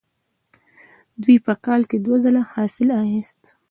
[1.23, 3.41] دوی په کال کې دوه ځله حاصل اخیست.